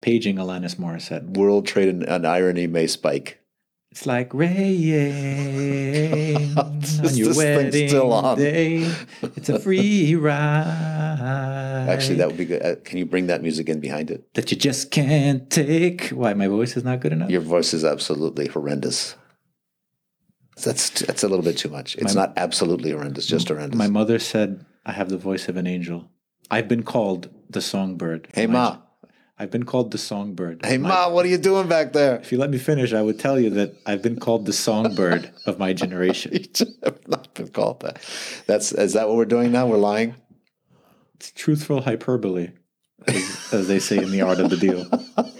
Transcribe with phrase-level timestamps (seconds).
[0.00, 1.36] paging Alanis Morissette.
[1.36, 3.38] World trade and, and irony may spike.
[3.90, 4.52] It's like rain
[6.56, 8.38] on This- your this wedding still on.
[8.38, 8.88] day.
[9.22, 11.86] It's a free ride.
[11.88, 12.62] Actually, that would be good.
[12.64, 14.32] Uh, can you bring that music in behind it?
[14.34, 16.10] that you just can't take.
[16.10, 17.30] Why my voice is not good enough?
[17.30, 19.16] Your voice is absolutely horrendous.
[20.62, 21.96] That's that's a little bit too much.
[21.96, 23.76] It's My- not absolutely horrendous, just horrendous.
[23.78, 26.08] My mother said I have the voice of an angel.
[26.50, 28.28] I've been called the songbird.
[28.34, 28.78] hey ma,
[29.40, 30.60] I've been called the songbird.
[30.66, 32.16] hey My- ma, what are you doing back there?
[32.16, 35.30] If you let me finish, I would tell you that I've been called the songbird
[35.46, 36.32] of my generation.
[36.34, 38.04] You have not been called that.
[38.46, 39.66] That's is that what we're doing now?
[39.66, 40.14] We're lying.
[41.14, 42.50] It's truthful hyperbole,
[43.08, 44.86] as, as they say in the art of the deal.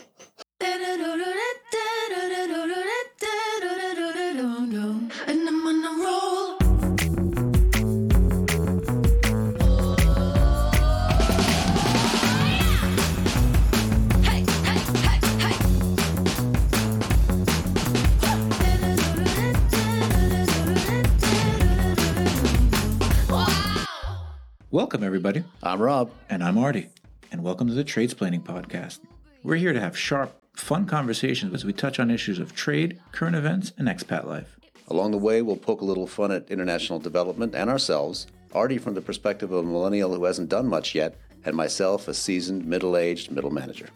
[24.72, 25.42] Welcome, everybody.
[25.64, 26.12] I'm Rob.
[26.28, 26.90] And I'm Artie.
[27.32, 29.00] And welcome to the Tradesplaining Podcast.
[29.42, 33.34] We're here to have sharp, fun conversations as we touch on issues of trade, current
[33.34, 34.60] events, and expat life.
[34.86, 38.28] Along the way, we'll poke a little fun at international development and ourselves.
[38.54, 42.14] Artie from the perspective of a millennial who hasn't done much yet, and myself, a
[42.14, 43.88] seasoned, middle-aged middle manager.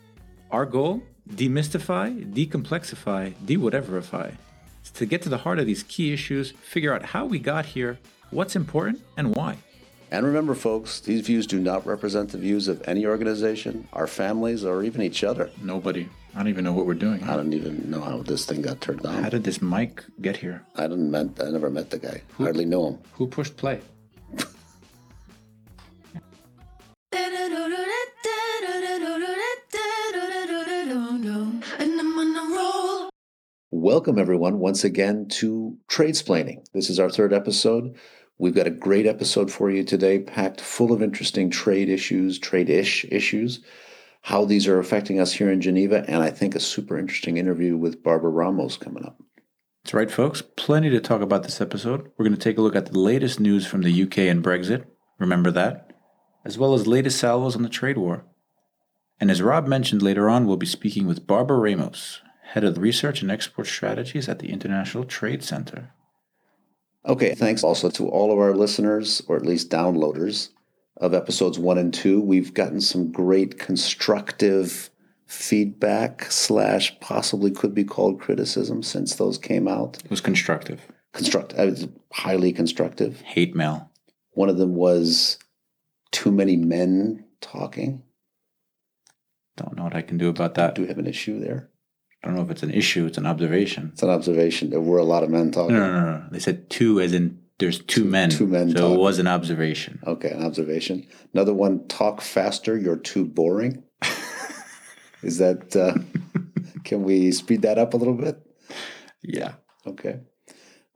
[0.51, 4.35] Our goal demystify, decomplexify, de whateverify.
[4.81, 7.65] It's to get to the heart of these key issues, figure out how we got
[7.65, 9.57] here, what's important, and why.
[10.15, 14.65] And remember, folks, these views do not represent the views of any organization, our families,
[14.65, 15.51] or even each other.
[15.61, 16.09] Nobody.
[16.37, 17.25] I don't even know what we're doing.
[17.25, 19.25] I don't even know how this thing got turned on.
[19.25, 20.65] How did this mic get here?
[20.77, 22.23] I didn't met, I never met the guy.
[22.39, 22.99] Hardly knew him.
[23.15, 23.81] Who pushed play?
[27.11, 27.35] And
[32.01, 33.11] I'm on a roll.
[33.73, 36.65] Welcome, everyone, once again to Tradesplaining.
[36.73, 37.97] This is our third episode.
[38.37, 42.69] We've got a great episode for you today, packed full of interesting trade issues, trade
[42.69, 43.61] ish issues,
[44.23, 47.77] how these are affecting us here in Geneva, and I think a super interesting interview
[47.77, 49.23] with Barbara Ramos coming up.
[49.85, 50.43] That's right, folks.
[50.57, 52.11] Plenty to talk about this episode.
[52.17, 54.85] We're going to take a look at the latest news from the UK and Brexit.
[55.19, 55.93] Remember that?
[56.45, 58.25] As well as latest salvos on the trade war.
[59.21, 63.23] And as Rob mentioned later on, we'll be speaking with Barbara Ramos, head of research
[63.23, 65.93] and export strategies at the International Trade Center.
[67.07, 70.49] Okay, thanks also to all of our listeners, or at least downloaders,
[70.97, 72.21] of episodes one and two.
[72.21, 74.91] We've gotten some great constructive
[75.27, 79.99] feedback slash possibly could be called criticism since those came out.
[80.05, 80.81] It was constructive.
[81.13, 81.73] Construct, uh,
[82.13, 83.21] highly constructive.
[83.21, 83.91] Hate mail.
[84.33, 85.39] One of them was
[86.11, 88.03] too many men talking.
[89.57, 90.75] Don't know what I can do about that.
[90.75, 91.71] Do we have an issue there?
[92.25, 93.91] I don't know if it's an issue, it's an observation.
[93.93, 94.71] It's an observation.
[94.71, 95.77] There were a lot of men talking.
[95.77, 96.25] no, no, no.
[96.31, 98.31] They said two as in there's two, men.
[98.31, 98.95] two men So talking.
[98.95, 100.01] it was an observation.
[100.07, 101.07] Okay, an observation.
[101.35, 103.83] Another one, talk faster, you're too boring.
[105.23, 105.95] Is that, uh,
[106.85, 108.39] can we speed that up a little bit?
[109.23, 109.53] Yeah.
[109.87, 110.21] Okay.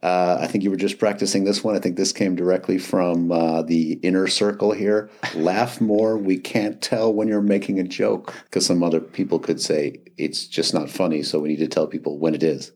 [0.01, 1.75] Uh, I think you were just practicing this one.
[1.75, 5.11] I think this came directly from uh, the inner circle here.
[5.35, 6.17] Laugh more.
[6.17, 10.47] We can't tell when you're making a joke because some other people could say it's
[10.47, 11.23] just not funny.
[11.25, 12.71] So we need to tell people when it is.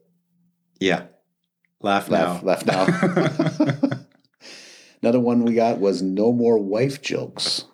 [0.81, 1.05] Yeah.
[1.81, 2.49] Laugh, Laugh, now.
[2.49, 3.89] laugh now.
[5.03, 7.65] Another one we got was no more wife jokes.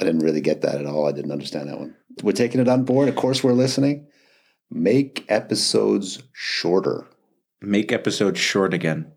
[0.00, 1.06] I didn't really get that at all.
[1.08, 1.96] I didn't understand that one.
[2.22, 3.08] We're taking it on board.
[3.08, 4.06] Of course, we're listening.
[4.70, 7.06] Make episodes shorter.
[7.60, 9.12] Make episodes short again.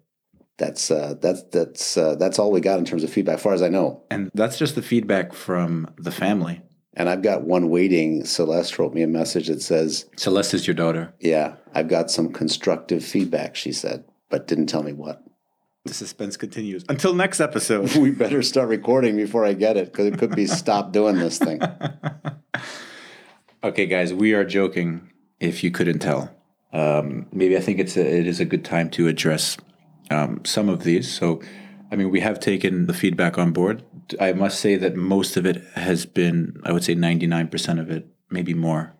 [0.57, 3.53] That's uh, that's that's uh, that's all we got in terms of feedback, as far
[3.53, 4.03] as I know.
[4.11, 6.61] And that's just the feedback from the family.
[6.95, 8.25] And I've got one waiting.
[8.25, 11.13] Celeste wrote me a message that says, Celeste is your daughter.
[11.19, 15.23] "Yeah, I've got some constructive feedback." She said, but didn't tell me what.
[15.85, 16.85] The suspense continues.
[16.87, 17.95] Until next episode.
[17.95, 21.39] we better start recording before I get it because it could be stop doing this
[21.39, 21.61] thing.
[23.63, 25.09] okay, guys, we are joking.
[25.39, 26.35] If you couldn't tell,
[26.73, 29.57] um, maybe I think it's a, it is a good time to address
[30.11, 31.11] um, some of these.
[31.11, 31.41] So,
[31.91, 33.83] I mean, we have taken the feedback on board.
[34.19, 37.79] I must say that most of it has been, I would say, ninety nine percent
[37.79, 38.95] of it, maybe more,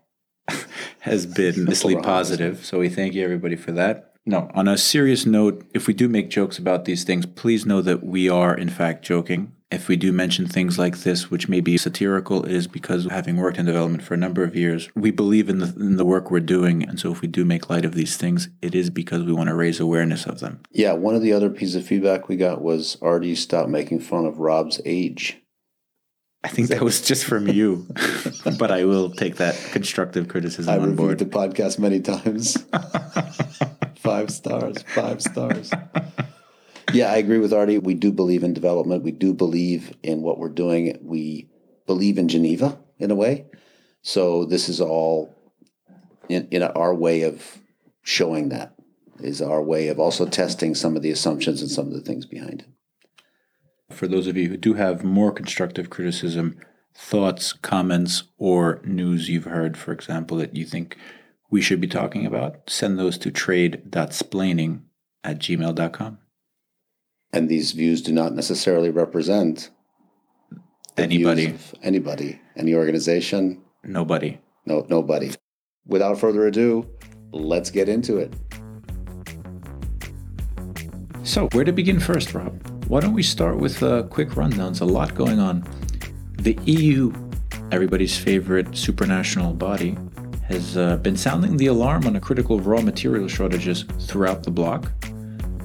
[1.00, 2.66] has been mostly positive.
[2.66, 4.14] So we thank you everybody for that.
[4.26, 7.82] No, on a serious note, if we do make jokes about these things, please know
[7.82, 9.54] that we are in fact joking.
[9.72, 13.60] If we do mention things like this, which may be satirical, is because having worked
[13.60, 16.40] in development for a number of years, we believe in the in the work we're
[16.40, 19.32] doing, and so if we do make light of these things, it is because we
[19.32, 20.62] want to raise awareness of them.
[20.72, 24.26] Yeah, one of the other pieces of feedback we got was Artie stop making fun
[24.26, 25.38] of Rob's age.
[26.44, 27.86] I think that was just from you,
[28.58, 31.20] but I will take that constructive criticism I on reviewed board.
[31.20, 32.58] the podcast many times.
[33.98, 35.72] five stars, five stars.
[36.94, 37.78] Yeah, I agree with Artie.
[37.78, 39.04] We do believe in development.
[39.04, 40.98] We do believe in what we're doing.
[41.02, 41.50] We
[41.86, 43.46] believe in Geneva in a way.
[44.02, 45.36] So this is all
[46.30, 47.60] in, in our way of
[48.02, 48.76] showing that
[49.22, 52.26] is our way of also testing some of the assumptions and some of the things
[52.26, 53.94] behind it.
[53.94, 56.58] For those of you who do have more constructive criticism,
[56.94, 60.98] thoughts, comments, or news you've heard, for example, that you think
[61.50, 64.82] we should be talking about, send those to trade.splaining
[65.24, 66.20] at gmail.com.
[67.32, 69.70] And these views do not necessarily represent
[70.98, 74.38] Anybody, anybody, any organization, nobody.
[74.66, 75.32] no, nobody.
[75.86, 76.86] Without further ado,
[77.32, 78.34] let's get into it.
[81.24, 82.62] So, where to begin first, Rob?
[82.88, 84.74] Why don't we start with a quick rundown?
[84.74, 85.64] There's a lot going on.
[86.40, 87.14] The EU,
[87.72, 89.98] everybody's favorite supranational body,
[90.48, 94.92] has uh, been sounding the alarm on a critical raw material shortages throughout the bloc.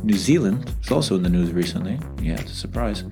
[0.04, 1.98] New Zealand is also in the news recently.
[2.20, 3.04] Yeah, it's a surprise.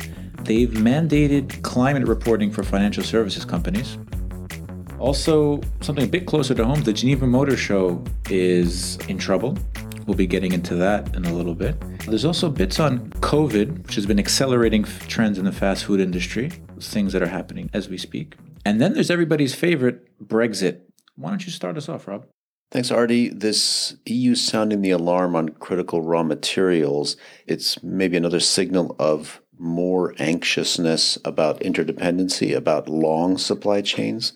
[0.43, 3.97] They've mandated climate reporting for financial services companies.
[4.99, 9.57] Also, something a bit closer to home, the Geneva Motor Show is in trouble.
[10.07, 11.83] We'll be getting into that in a little bit.
[12.01, 16.53] There's also bits on COVID, which has been accelerating trends in the fast food industry,
[16.79, 18.37] things that are happening as we speak.
[18.67, 20.81] And then there's everybody's favorite, Brexit.
[21.17, 22.27] Why don't you start us off, Rob?
[22.73, 23.29] Thanks, Artie.
[23.29, 30.15] This EU sounding the alarm on critical raw materials, it's maybe another signal of more
[30.19, 34.33] anxiousness about interdependency, about long supply chains,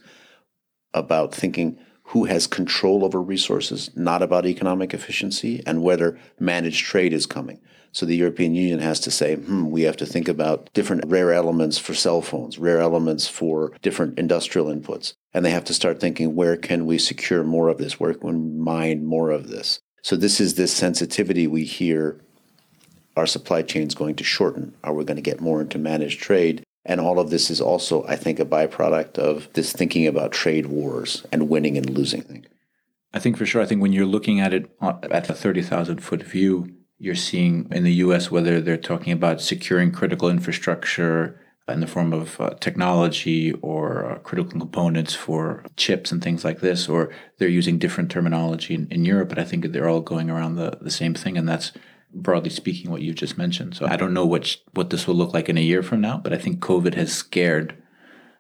[0.93, 1.79] about thinking
[2.09, 7.59] who has control over resources, not about economic efficiency and whether managed trade is coming.
[7.97, 11.33] So the European Union has to say, hmm, we have to think about different rare
[11.33, 15.15] elements for cell phones, rare elements for different industrial inputs.
[15.33, 17.99] And they have to start thinking, where can we secure more of this?
[17.99, 19.81] Where can we mine more of this?
[20.03, 22.21] So this is this sensitivity we hear
[23.17, 24.75] our supply chains going to shorten?
[24.85, 26.63] Are we going to get more into managed trade?
[26.85, 30.67] And all of this is also, I think, a byproduct of this thinking about trade
[30.67, 32.45] wars and winning and losing.
[33.15, 33.63] I think for sure.
[33.63, 37.85] I think when you're looking at it at a 30,000 foot view, you're seeing in
[37.85, 43.53] the US whether they're talking about securing critical infrastructure in the form of uh, technology
[43.55, 48.75] or uh, critical components for chips and things like this, or they're using different terminology
[48.75, 49.29] in, in Europe.
[49.29, 51.37] But I think they're all going around the, the same thing.
[51.37, 51.73] And that's
[52.15, 53.75] broadly speaking what you just mentioned.
[53.75, 56.19] So I don't know which, what this will look like in a year from now,
[56.19, 57.77] but I think COVID has scared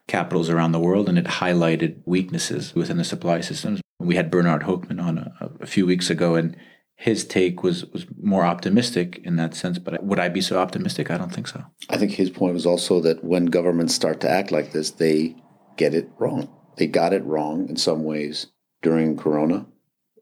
[0.06, 3.80] capitals around the world and it highlighted weaknesses within the supply systems.
[3.98, 6.56] We had Bernard Hoekman on a, a few weeks ago, and
[6.96, 9.78] his take was was more optimistic in that sense.
[9.78, 11.10] But would I be so optimistic?
[11.10, 11.62] I don't think so.
[11.90, 15.36] I think his point was also that when governments start to act like this, they
[15.76, 16.48] get it wrong.
[16.78, 18.46] They got it wrong in some ways
[18.82, 19.66] during Corona,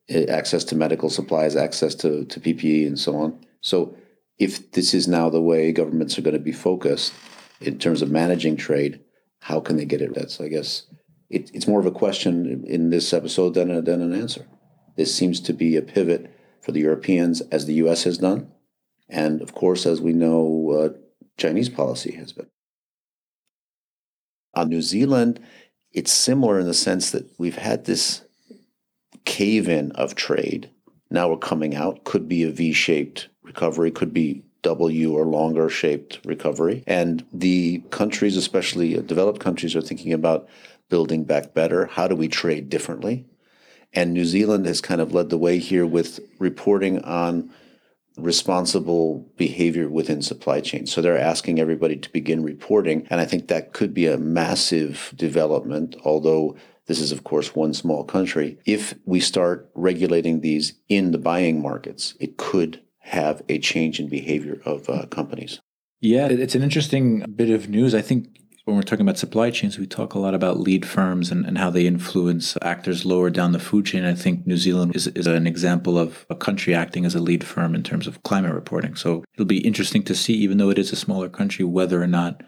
[0.09, 3.45] eh, access to medical supplies, access to, to PPE, and so on.
[3.61, 3.97] So,
[4.39, 7.13] if this is now the way governments are going to be focused
[7.61, 9.01] in terms of managing trade,
[9.41, 10.15] how can they get it?
[10.15, 10.87] That's, I guess,
[11.31, 14.47] it, it's more of a question in this episode than, a, than an answer.
[14.97, 18.05] This seems to be a pivot for the Europeans, as the U.S.
[18.05, 18.51] has done,
[19.11, 20.99] and of course, as we know, uh,
[21.37, 22.49] Chinese policy has been.
[24.55, 25.41] On New Zealand,
[25.93, 28.23] it's similar in the sense that we've had this
[29.27, 30.71] cave in of trade.
[31.11, 35.69] Now we're coming out, could be a V shaped recovery, could be W or longer
[35.69, 36.83] shaped recovery.
[36.87, 40.49] And the countries, especially developed countries, are thinking about
[40.89, 41.85] building back better.
[41.87, 43.27] How do we trade differently?
[43.95, 47.51] And New Zealand has kind of led the way here with reporting on
[48.17, 50.93] responsible behavior within supply chains.
[50.93, 53.07] So they're asking everybody to begin reporting.
[53.11, 57.75] And I think that could be a massive development, although this is, of course, one
[57.75, 58.59] small country.
[58.67, 64.09] If we start regulating these in the buying markets, it could have a change in
[64.09, 65.61] behavior of uh, companies.
[66.01, 67.95] Yeah, it's an interesting bit of news.
[67.95, 71.31] I think when we're talking about supply chains, we talk a lot about lead firms
[71.31, 74.05] and, and how they influence actors lower down the food chain.
[74.05, 77.45] I think New Zealand is, is an example of a country acting as a lead
[77.45, 78.95] firm in terms of climate reporting.
[78.97, 82.07] So it'll be interesting to see, even though it is a smaller country, whether or
[82.07, 82.43] not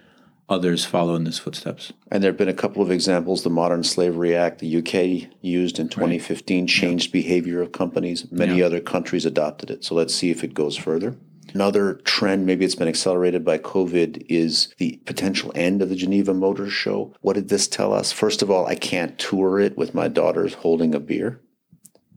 [0.49, 1.93] others follow in these footsteps.
[2.11, 3.43] And there have been a couple of examples.
[3.43, 8.31] The Modern Slavery Act, the UK used in 2015, changed behavior of companies.
[8.33, 8.67] Many Yeah.
[8.67, 9.85] other countries adopted it.
[9.85, 11.17] So let's see if it goes further.
[11.61, 16.35] Another trend, maybe it's been accelerated by COVID, is the potential end of the Geneva
[16.35, 17.15] Motor Show.
[17.23, 18.13] What did this tell us?
[18.13, 21.41] First of all, I can't tour it with my daughters holding a beer,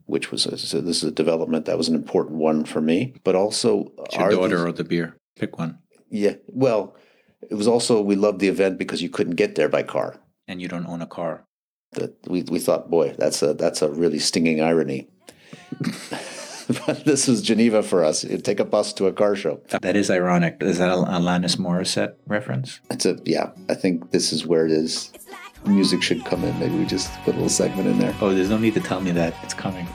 [0.04, 3.14] which was a, so this is a development that was an important one for me.
[3.24, 5.16] But also, It's your daughter these- or the beer.
[5.36, 5.78] Pick one.
[6.10, 6.34] yeah.
[6.48, 6.94] Well,
[7.48, 10.20] It was also we loved the event because you couldn't get there by car.
[10.46, 11.46] And you don't own a car.
[11.92, 15.08] That we, we thought, boy, that's a that's a really stinging irony.
[16.86, 18.24] but this was Geneva for us.
[18.24, 19.60] You'd take a bus to a car show.
[19.82, 20.58] That is ironic.
[20.60, 22.80] Is that a Alanis Morissette reference?
[22.90, 23.50] It's a yeah.
[23.68, 25.12] I think this is where it is.
[25.66, 26.58] Music should come in.
[26.58, 28.14] Maybe we just put a little segment in there.
[28.20, 29.34] Oh, there's no need to tell me that.
[29.42, 29.86] It's coming.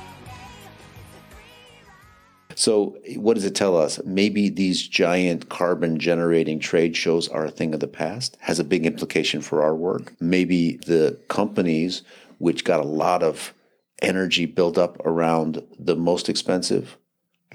[2.58, 4.00] So, what does it tell us?
[4.06, 8.64] Maybe these giant carbon generating trade shows are a thing of the past, has a
[8.64, 10.14] big implication for our work.
[10.22, 12.04] Maybe the companies
[12.38, 13.54] which got a lot of
[14.02, 16.98] energy built up around the most expensive,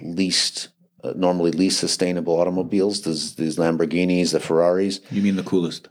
[0.00, 0.68] least,
[1.04, 5.88] uh, normally least sustainable automobiles, these, these Lamborghinis, the Ferraris, You mean the coolest?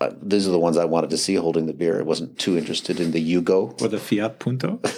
[0.00, 1.98] uh, these are the ones I wanted to see holding the beer.
[2.00, 3.80] I wasn't too interested in the Yugo.
[3.82, 4.80] Or the Fiat Punto?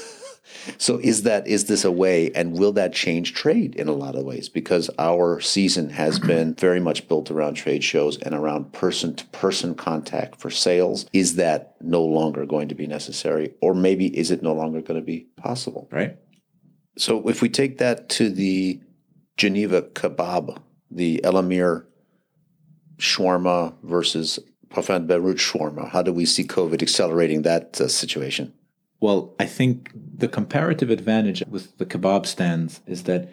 [0.79, 4.15] So is that is this a way and will that change trade in a lot
[4.15, 4.49] of ways?
[4.49, 9.27] Because our season has been very much built around trade shows and around person to
[9.27, 11.07] person contact for sales.
[11.13, 15.01] Is that no longer going to be necessary or maybe is it no longer going
[15.01, 15.89] to be possible?
[15.91, 16.19] Right?
[16.97, 18.81] so if we take that to the
[19.37, 20.59] Geneva kebab
[20.91, 21.85] the Alamir
[22.99, 28.53] shawarma versus Parfum Beirut shawarma how do we see covid accelerating that uh, situation
[29.01, 33.29] Well, I think the comparative advantage with the kebab stands is that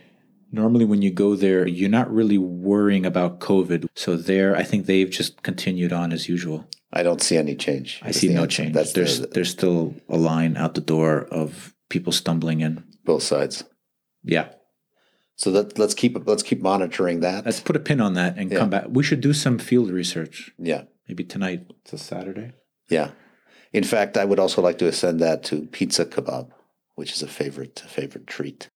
[0.51, 3.88] normally when you go there, you're not really worrying about COVID.
[3.96, 6.68] So there, I think they've just continued on as usual.
[6.91, 8.00] I don't see any change.
[8.03, 8.63] I see no answer.
[8.63, 8.74] change.
[8.74, 12.84] That's there's the, there's still a line out the door of people stumbling in.
[13.06, 13.63] both sides.
[14.24, 14.50] Yeah,
[15.36, 17.46] So that let's keep let's keep monitoring that.
[17.46, 18.60] let's put a pin on that and Yeah.
[18.60, 18.86] come back.
[18.89, 20.51] We should do some field research.
[20.60, 21.65] yeah, Maybe tonight.
[21.82, 22.51] It's a Saturday.
[22.89, 23.12] yeah.
[23.74, 26.50] In fact, I would also like to ascend that to pizza kebab,
[26.96, 28.70] which is a favorite favorite treat.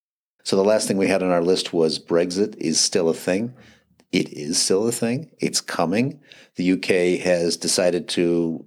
[0.43, 3.53] So the last thing we had on our list was Brexit is still a thing.
[4.11, 5.31] It is still a thing.
[5.39, 6.21] It's coming.
[6.55, 8.65] The UK has decided to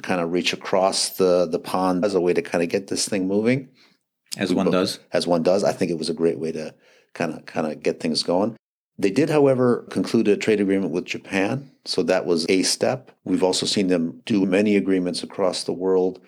[0.00, 3.08] kind of reach across the the pond as a way to kind of get this
[3.08, 3.68] thing moving.
[4.38, 5.00] As one does.
[5.12, 5.64] as one does.
[5.64, 6.74] I think it was a great way to
[7.12, 8.56] kind of kind of get things going.
[8.98, 13.10] They did, however, conclude a trade agreement with Japan, so that was a step.
[13.24, 16.20] We've also seen them do many agreements across the world.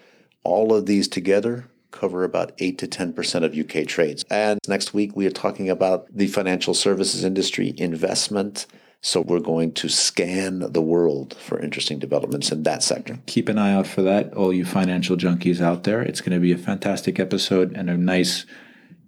[0.42, 4.24] All of these together cover about 8 to 10% of UK trades.
[4.30, 8.66] And next week we are talking about the financial services industry investment.
[9.00, 13.18] So we're going to scan the world for interesting developments in that sector.
[13.26, 16.02] Keep an eye out for that, all you financial junkies out there.
[16.02, 18.46] It's going to be a fantastic episode and a nice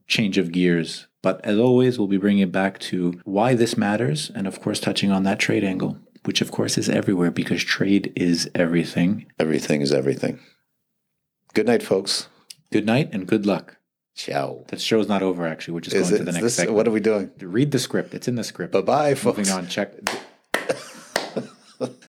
[0.07, 1.07] change of gears.
[1.27, 4.79] But as always, we'll be bringing it back to why this matters and, of course,
[4.79, 9.27] touching on that trade angle, which, of course, is everywhere because trade is everything.
[9.37, 10.39] Everything is everything.
[11.53, 12.29] Good night, folks.
[12.71, 13.79] Good night and good luck.
[14.15, 14.67] Ciao.
[14.69, 15.75] That show's not over, actually.
[15.75, 16.77] We're just Is going it, to the next this, segment.
[16.77, 17.33] what are we doing?
[17.41, 18.15] Read the script.
[18.15, 18.73] It's in the script.
[18.73, 19.39] Bye bye, folks.
[19.39, 19.67] Moving on.
[19.67, 19.95] Check.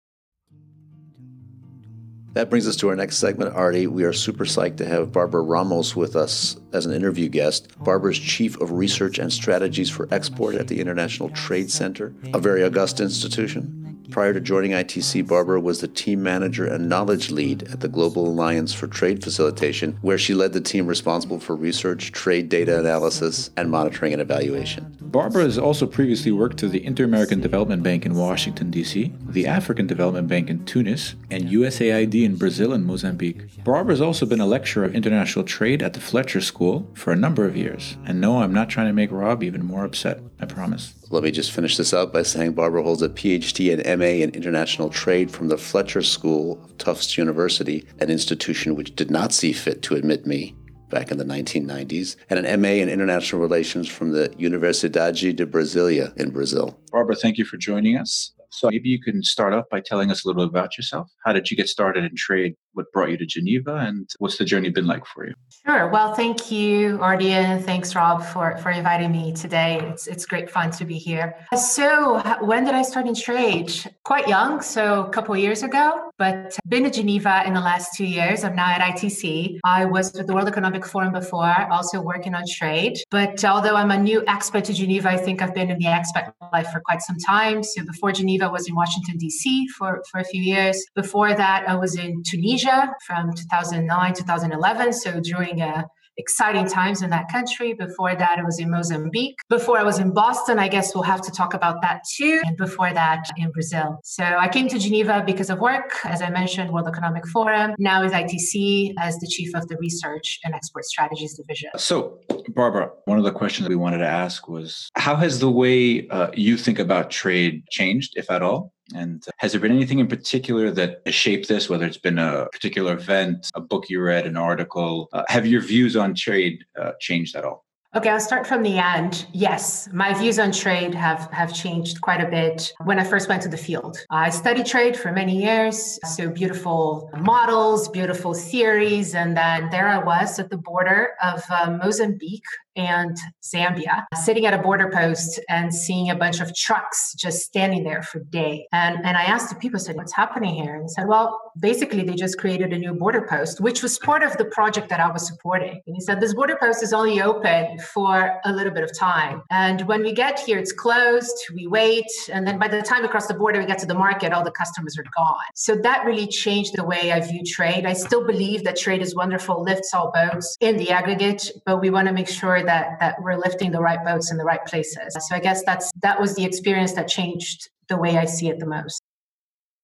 [2.33, 3.87] That brings us to our next segment, Artie.
[3.87, 7.67] We are super psyched to have Barbara Ramos with us as an interview guest.
[7.83, 12.63] Barbara's Chief of Research and Strategies for Export at the International Trade Center, a very
[12.63, 13.80] august institution.
[14.11, 18.27] Prior to joining ITC, Barbara was the team manager and knowledge lead at the Global
[18.27, 23.51] Alliance for Trade Facilitation, where she led the team responsible for research, trade data analysis,
[23.55, 24.97] and monitoring and evaluation.
[24.99, 29.47] Barbara has also previously worked for the Inter American Development Bank in Washington, D.C., the
[29.47, 33.63] African Development Bank in Tunis, and USAID in Brazil and Mozambique.
[33.63, 37.15] Barbara has also been a lecturer of international trade at the Fletcher School for a
[37.15, 37.95] number of years.
[38.05, 40.95] And no, I'm not trying to make Rob even more upset, I promise.
[41.11, 44.29] Let me just finish this out by saying Barbara holds a PhD and MA in
[44.29, 49.51] international trade from the Fletcher School of Tufts University, an institution which did not see
[49.51, 50.55] fit to admit me
[50.89, 56.17] back in the 1990s, and an MA in international relations from the Universidade de Brasilia
[56.17, 56.79] in Brazil.
[56.93, 58.31] Barbara, thank you for joining us.
[58.49, 61.11] So maybe you can start off by telling us a little bit about yourself.
[61.25, 62.55] How did you get started in trade?
[62.73, 63.75] What brought you to Geneva?
[63.75, 65.33] And what's the journey been like for you?
[65.65, 65.89] Sure.
[65.89, 69.79] Well, thank you, Artie, thanks, Rob, for, for inviting me today.
[69.91, 71.35] It's it's great fun to be here.
[71.55, 73.71] So, when did I start in trade?
[74.03, 78.05] Quite young, so a couple years ago, but been to Geneva in the last two
[78.05, 78.43] years.
[78.43, 79.59] I'm now at ITC.
[79.65, 82.97] I was with the World Economic Forum before, also working on trade.
[83.09, 86.33] But although I'm a new expat to Geneva, I think I've been in the expat
[86.53, 87.63] life for quite some time.
[87.63, 89.67] So before Geneva, I was in Washington D.C.
[89.77, 90.83] for for a few years.
[90.95, 92.60] Before that, I was in Tunisia
[93.05, 94.93] from 2009 2011.
[94.93, 95.83] So during uh,
[96.17, 97.73] exciting times in that country.
[97.73, 99.37] Before that, I was in Mozambique.
[99.49, 102.41] Before I was in Boston, I guess we'll have to talk about that too.
[102.45, 103.99] And before that, in Brazil.
[104.03, 107.73] So I came to Geneva because of work, as I mentioned, World Economic Forum.
[107.77, 111.71] Now with ITC as the chief of the Research and Export Strategies Division.
[111.77, 116.07] So, Barbara, one of the questions we wanted to ask was how has the way
[116.09, 119.99] uh, you think about trade changed, if at all, And uh, has there been anything
[119.99, 124.01] in particular that has shaped this, whether it's been a particular event, a book you
[124.01, 125.09] read, an article?
[125.13, 127.65] Uh, have your views on trade uh, changed at all?
[127.93, 129.25] Okay, I'll start from the end.
[129.33, 133.41] Yes, my views on trade have, have changed quite a bit when I first went
[133.41, 133.97] to the field.
[134.09, 139.97] I studied trade for many years, so beautiful models, beautiful theories, and then there I
[140.01, 145.73] was at the border of uh, Mozambique and Zambia, sitting at a border post and
[145.73, 148.61] seeing a bunch of trucks just standing there for days.
[148.71, 150.75] And, and I asked the people, I said, what's happening here?
[150.75, 154.23] And they said, well, basically they just created a new border post, which was part
[154.23, 155.81] of the project that I was supporting.
[155.85, 159.41] And he said, this border post is only open for a little bit of time.
[159.51, 162.05] And when we get here, it's closed, we wait.
[162.31, 164.43] And then by the time we cross the border, we get to the market, all
[164.43, 165.35] the customers are gone.
[165.55, 167.85] So that really changed the way I view trade.
[167.85, 171.89] I still believe that trade is wonderful, lifts all boats in the aggregate, but we
[171.89, 175.15] want to make sure that that we're lifting the right boats in the right places.
[175.27, 178.59] So I guess that's that was the experience that changed the way I see it
[178.59, 179.01] the most.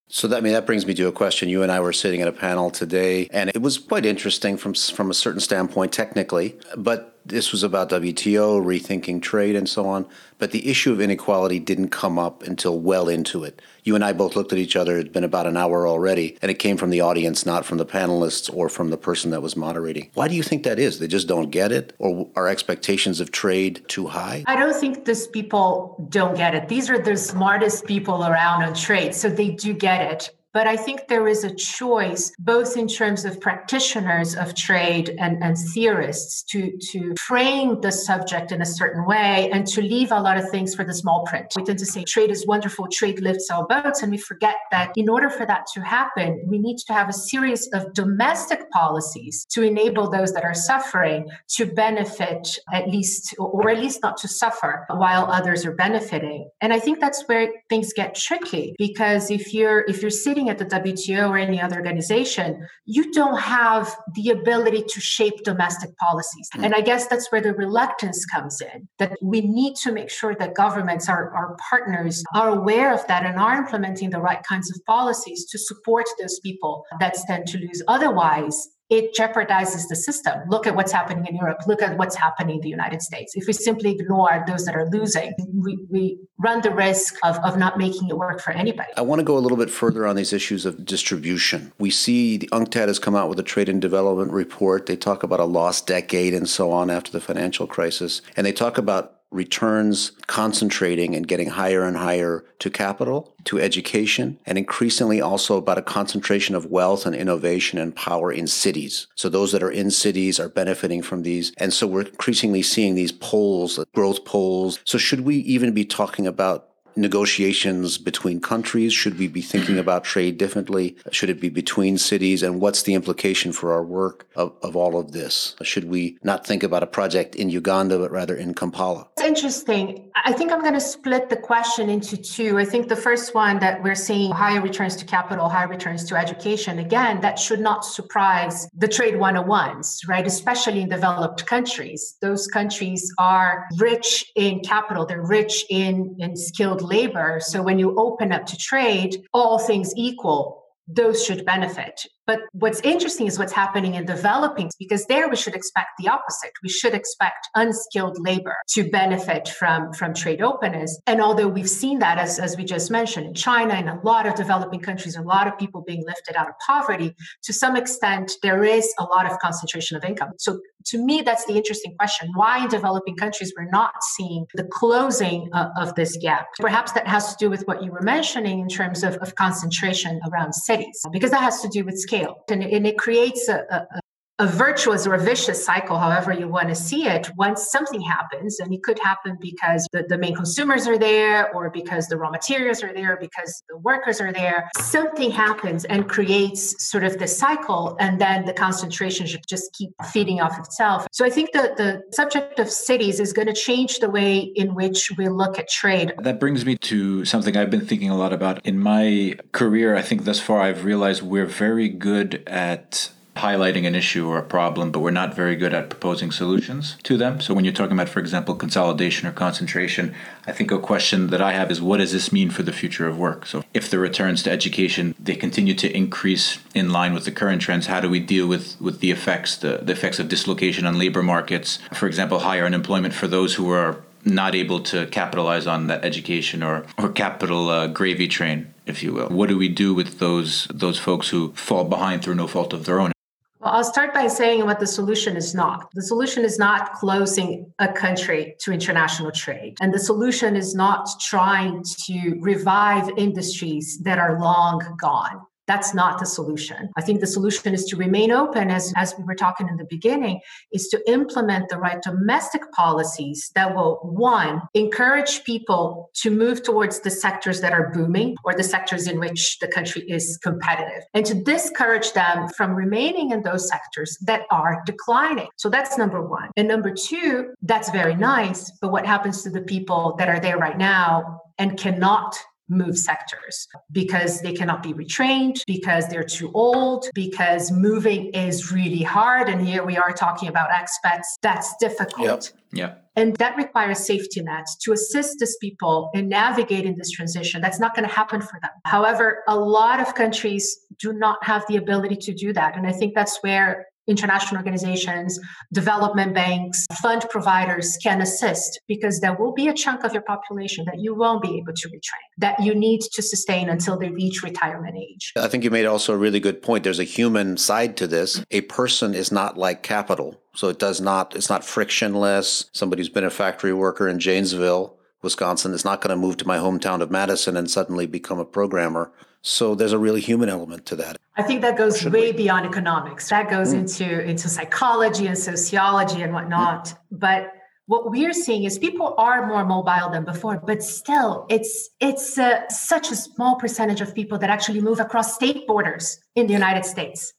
[0.10, 1.50] So that I mean that brings me to a question.
[1.50, 4.74] You and I were sitting at a panel today, and it was quite interesting from
[4.74, 6.58] from a certain standpoint, technically.
[6.78, 10.06] But this was about WTO, rethinking trade, and so on.
[10.38, 13.62] But the issue of inequality didn't come up until well into it.
[13.88, 14.98] You and I both looked at each other.
[14.98, 17.86] It's been about an hour already, and it came from the audience, not from the
[17.86, 20.12] panelists or from the person that was moderating.
[20.14, 21.00] Why do you think that is?
[21.00, 24.44] They just don't get it, or are expectations of trade too high?
[24.46, 26.68] I don't think these people don't get it.
[26.68, 30.36] These are the smartest people around on trade, so they do get it.
[30.54, 35.44] But I think there is a choice, both in terms of practitioners of trade and,
[35.44, 40.20] and theorists, to, to frame the subject in a certain way and to leave a
[40.20, 41.54] lot of things for the small print.
[41.56, 44.92] We tend to say trade is wonderful, trade lifts all boats, and we forget that
[44.96, 49.46] in order for that to happen, we need to have a series of domestic policies
[49.52, 54.28] to enable those that are suffering to benefit at least, or at least not to
[54.28, 56.50] suffer while others are benefiting.
[56.62, 60.58] And I think that's where things get tricky because if you're if you're sitting at
[60.58, 66.50] the WTO or any other organization, you don't have the ability to shape domestic policies.
[66.54, 66.66] Hmm.
[66.66, 70.36] And I guess that's where the reluctance comes in that we need to make sure
[70.36, 74.72] that governments, our, our partners, are aware of that and are implementing the right kinds
[74.72, 77.82] of policies to support those people that stand to lose.
[77.88, 80.42] Otherwise, it jeopardizes the system.
[80.48, 81.60] Look at what's happening in Europe.
[81.68, 83.34] Look at what's happening in the United States.
[83.36, 87.58] If we simply ignore those that are losing, we, we run the risk of, of
[87.58, 88.90] not making it work for anybody.
[88.96, 91.74] I want to go a little bit further on these issues of distribution.
[91.80, 94.86] We see the UNCTAD has come out with a trade and development report.
[94.86, 98.22] They talk about a lost decade and so on after the financial crisis.
[98.38, 104.40] And they talk about returns concentrating and getting higher and higher to capital, to education,
[104.46, 109.08] and increasingly also about a concentration of wealth and innovation and power in cities.
[109.16, 111.52] So those that are in cities are benefiting from these.
[111.58, 114.80] And so we're increasingly seeing these poles, growth poles.
[114.86, 118.94] So should we even be talking about negotiations between countries?
[118.94, 120.98] Should we be thinking about trade differently?
[121.12, 122.44] Should it be between cities?
[122.44, 125.56] And what's the implication for our work of, of all of this?
[125.62, 129.08] Should we not think about a project in Uganda, but rather in Kampala?
[129.18, 130.10] It's interesting.
[130.26, 132.58] I think I'm going to split the question into two.
[132.58, 136.16] I think the first one that we're seeing higher returns to capital, higher returns to
[136.16, 136.80] education.
[136.80, 140.26] Again, that should not surprise the trade 101s, right?
[140.26, 142.16] Especially in developed countries.
[142.22, 147.40] Those countries are rich in capital, they're rich in, in skilled labor.
[147.40, 152.06] So when you open up to trade, all things equal, those should benefit.
[152.28, 156.52] But what's interesting is what's happening in developing, because there we should expect the opposite.
[156.62, 161.00] We should expect unskilled labor to benefit from, from trade openness.
[161.08, 164.28] And although we've seen that, as, as we just mentioned, in China and a lot
[164.28, 168.34] of developing countries, a lot of people being lifted out of poverty, to some extent,
[168.44, 170.32] there is a lot of concentration of income.
[170.38, 172.30] So to me, that's the interesting question.
[172.36, 176.48] Why in developing countries we're not seeing the closing uh, of this gap?
[176.60, 180.20] Perhaps that has to do with what you were mentioning in terms of, of concentration
[180.30, 182.44] around cities, because that has to do with scale.
[182.50, 184.00] And, it creates a, a,
[184.40, 188.60] a virtuous or a vicious cycle, however you want to see it, once something happens,
[188.60, 192.30] and it could happen because the, the main consumers are there, or because the raw
[192.30, 197.36] materials are there, because the workers are there, something happens and creates sort of this
[197.36, 201.08] cycle, and then the concentration should just keep feeding off itself.
[201.12, 204.76] So I think that the subject of cities is going to change the way in
[204.76, 206.14] which we look at trade.
[206.20, 208.64] That brings me to something I've been thinking a lot about.
[208.66, 213.96] In my career, I think thus far I've realized we're very good at highlighting an
[213.96, 217.40] issue or a problem, but we're not very good at proposing solutions to them.
[217.40, 220.14] So when you're talking about, for example, consolidation or concentration,
[220.46, 223.08] I think a question that I have is what does this mean for the future
[223.08, 223.46] of work?
[223.46, 227.62] So if the returns to education they continue to increase in line with the current
[227.62, 230.98] trends, how do we deal with with the effects, the, the effects of dislocation on
[230.98, 231.80] labor markets?
[231.94, 236.64] For example, higher unemployment for those who are not able to capitalize on that education
[236.64, 239.30] or or capital uh, gravy train, if you will.
[239.30, 242.86] What do we do with those those folks who fall behind through no fault of
[242.86, 243.12] their own?
[243.60, 245.90] Well, I'll start by saying what the solution is not.
[245.94, 249.78] The solution is not closing a country to international trade.
[249.82, 255.42] And the solution is not trying to revive industries that are long gone.
[255.68, 256.90] That's not the solution.
[256.98, 259.86] I think the solution is to remain open, as, as we were talking in the
[259.86, 260.40] beginning,
[260.72, 267.02] is to implement the right domestic policies that will, one, encourage people to move towards
[267.02, 271.26] the sectors that are booming or the sectors in which the country is competitive, and
[271.26, 275.48] to discourage them from remaining in those sectors that are declining.
[275.58, 276.50] So that's number one.
[276.56, 280.58] And number two, that's very nice, but what happens to the people that are there
[280.58, 282.38] right now and cannot
[282.70, 289.04] move sectors because they cannot be retrained, because they're too old, because moving is really
[289.04, 289.50] hard.
[289.50, 291.26] And here we are talking about expats.
[291.42, 292.52] That's difficult.
[292.74, 292.96] Yeah.
[293.16, 297.62] And that requires safety nets to assist these people in navigating this transition.
[297.62, 298.72] That's not going to happen for them.
[298.86, 302.78] However, a lot of countries do not have the ability to do that.
[302.78, 305.40] And I think that's where international organizations,
[305.74, 310.86] development banks, fund providers can assist because there will be a chunk of your population
[310.86, 314.44] that you won't be able to retrain, that you need to sustain until they reach
[314.44, 315.34] retirement age.
[315.38, 316.84] I think you made also a really good point.
[316.84, 318.44] There's a human side to this.
[318.52, 320.40] A person is not like capital.
[320.56, 322.70] So it does not, it's not frictionless.
[322.74, 326.48] Somebody who's been a factory worker in Janesville, Wisconsin is not going to move to
[326.48, 329.12] my hometown of Madison and suddenly become a programmer.
[329.42, 331.18] So there's a really human element to that.
[331.38, 333.30] I think that goes way beyond economics.
[333.30, 336.94] That goes into into psychology and sociology and whatnot.
[337.12, 337.54] But
[337.86, 342.68] what we're seeing is people are more mobile than before, but still, it's it's uh,
[342.70, 346.86] such a small percentage of people that actually move across state borders in the United
[346.86, 347.34] States.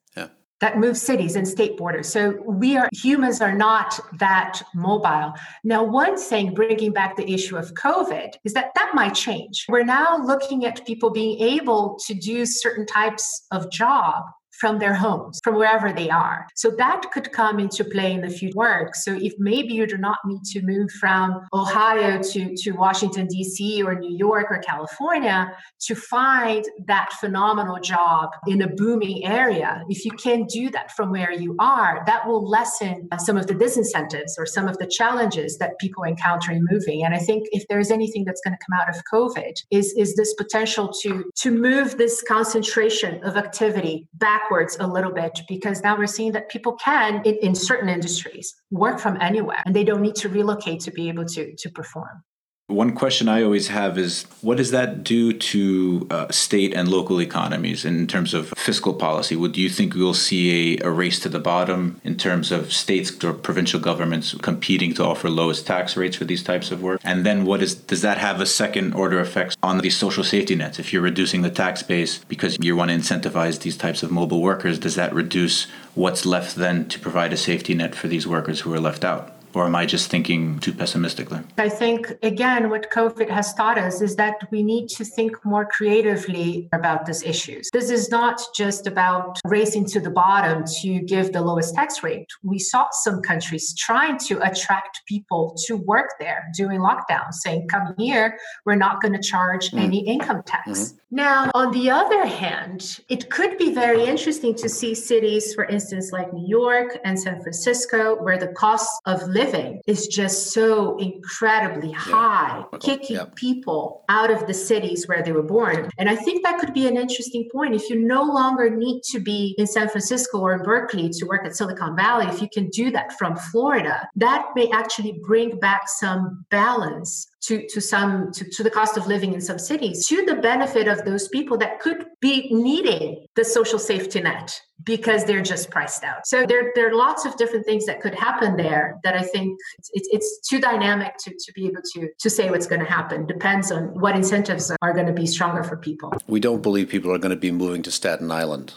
[0.60, 2.08] That move cities and state borders.
[2.08, 5.32] So we are humans are not that mobile.
[5.62, 9.66] Now, one thing, bringing back the issue of COVID, is that that might change.
[9.68, 14.24] We're now looking at people being able to do certain types of job
[14.60, 16.46] from their homes, from wherever they are.
[16.56, 18.94] So that could come into play in the future work.
[18.94, 23.82] So if maybe you do not need to move from Ohio to, to Washington, D.C.
[23.82, 25.52] or New York or California
[25.86, 31.10] to find that phenomenal job in a booming area, if you can do that from
[31.10, 35.58] where you are, that will lessen some of the disincentives or some of the challenges
[35.58, 37.04] that people encounter in moving.
[37.04, 40.14] And I think if there's anything that's going to come out of COVID is, is
[40.16, 45.82] this potential to, to move this concentration of activity back backwards a little bit because
[45.82, 49.84] now we're seeing that people can in, in certain industries work from anywhere and they
[49.84, 52.22] don't need to relocate to be able to to perform
[52.68, 57.18] One question I always have is what does that do to uh, state and local
[57.18, 59.34] economies in terms of fiscal policy?
[59.34, 63.24] Would you think we'll see a, a race to the bottom in terms of states
[63.24, 67.00] or provincial governments competing to offer lowest tax rates for these types of work?
[67.04, 70.54] And then what is does that have a second order effects on these social safety
[70.54, 70.78] nets?
[70.78, 74.42] If you're reducing the tax base because you want to incentivize these types of mobile
[74.42, 78.60] workers, does that reduce what's left then to provide a safety net for these workers
[78.60, 79.37] who are left out?
[79.54, 81.40] Or am I just thinking too pessimistically?
[81.56, 85.64] I think, again, what COVID has taught us is that we need to think more
[85.66, 87.68] creatively about these issues.
[87.72, 92.26] This is not just about racing to the bottom to give the lowest tax rate.
[92.42, 97.94] We saw some countries trying to attract people to work there during lockdown, saying, come
[97.98, 99.80] here, we're not going to charge Mm.
[99.80, 100.94] any income tax.
[101.10, 106.12] Now, on the other hand, it could be very interesting to see cities, for instance,
[106.12, 111.92] like New York and San Francisco, where the cost of living is just so incredibly
[111.92, 113.24] high, oh, kicking Yeah.
[113.36, 115.88] people out of the cities where they were born.
[115.96, 117.74] And I think that could be an interesting point.
[117.74, 121.46] If you no longer need to be in San Francisco or in Berkeley to work
[121.46, 125.88] at Silicon Valley, if you can do that from Florida, that may actually bring back
[125.88, 130.24] some balance to, to some to, to the cost of living in some cities to
[130.24, 135.42] the benefit of those people that could be needing the social safety net because they're
[135.42, 138.98] just priced out so there, there are lots of different things that could happen there
[139.04, 139.58] that i think
[139.92, 143.26] it's, it's, too dynamic to, to be able to to say what's going to happen
[143.26, 147.12] depends on what incentives are going to be stronger for people We don't believe people
[147.12, 148.74] are going to be moving to Staten Island.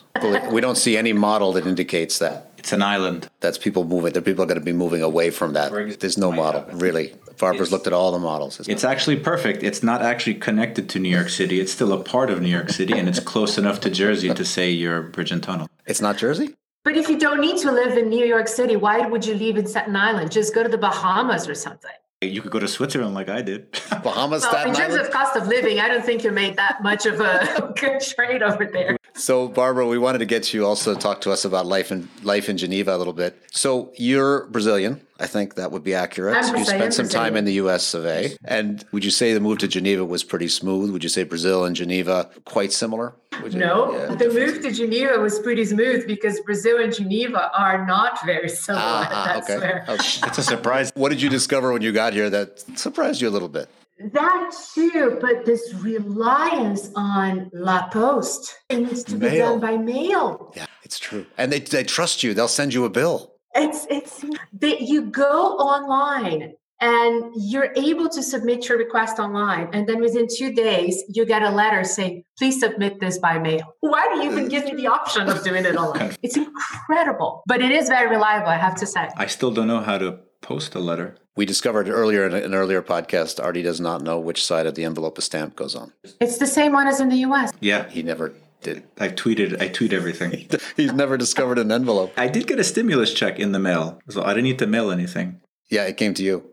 [0.52, 2.51] We don't see any model that indicates that.
[2.62, 3.22] It's an island.
[3.40, 4.14] That's people moving.
[4.14, 5.68] That people are going to be moving away from that.
[6.00, 7.08] There's no model really.
[7.40, 8.60] Barbara's looked at all the models.
[8.60, 9.64] It's It's actually perfect.
[9.70, 11.60] It's not actually connected to New York City.
[11.60, 14.46] It's still a part of New York City, and it's close enough to Jersey to
[14.46, 15.68] say you're bridge and tunnel.
[15.88, 16.48] it's not Jersey.
[16.84, 19.56] but if you don't need to live in new york city why would you live
[19.62, 23.16] in staten island just go to the bahamas or something You could go to Switzerland
[23.16, 23.72] like I did.
[24.04, 25.08] Bahamas, Well, in terms Island.
[25.08, 28.44] of cost of living, I don't think you made that much of a good trade
[28.44, 28.96] over there.
[29.16, 32.08] So, Barbara, we wanted to get you also to talk to us about life in
[32.22, 33.42] life in Geneva a little bit.
[33.52, 35.02] So, you're Brazilian.
[35.22, 36.36] I think that would be accurate.
[36.36, 37.94] I'm you spent some time in the U.S.
[37.94, 38.36] of A.
[38.44, 40.90] And would you say the move to Geneva was pretty smooth?
[40.92, 43.14] Would you say Brazil and Geneva quite similar?
[43.44, 44.16] Would you- No, Yeah.
[44.16, 48.84] the move to Geneva was pretty smooth because Brazil and Geneva are not very similar.
[48.84, 49.60] Ah, That's okay.
[49.60, 50.92] where Oh, That's a surprise.
[50.96, 53.70] What did you discover when you got here that surprised you a little bit?
[54.14, 60.52] that too, but this reliance on La Poste, it needs to be done by mail.
[60.56, 61.28] Yeah, it's true.
[61.38, 62.34] And they, they trust you.
[62.34, 63.31] They'll send you a bill.
[63.56, 64.24] It's it's
[64.60, 70.28] that you go online and you're able to submit your request online, and then within
[70.28, 74.32] two days you get a letter saying, "Please submit this by mail." Why do you
[74.32, 76.16] even give me the option of doing it online?
[76.24, 79.10] It's incredible, but it is very reliable, I have to say.
[79.18, 81.16] I still don't know how to post a letter.
[81.36, 84.84] We discovered earlier in an earlier podcast, Artie does not know which side of the
[84.84, 85.94] envelope a stamp goes on.
[86.20, 87.54] It's the same one as in the U.S.
[87.62, 88.84] Yeah, He never did.
[89.00, 89.62] I tweeted.
[89.62, 90.48] I tweet everything.
[90.78, 92.14] He's never discovered an envelope.
[92.18, 94.92] I did get a stimulus check in the mail, so I didn't need to mail
[94.92, 95.42] anything.
[95.70, 96.52] Yeah, it came to you.